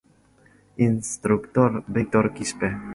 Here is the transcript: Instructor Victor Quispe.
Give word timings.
Instructor 0.87 1.85
Victor 1.85 2.33
Quispe. 2.33 2.73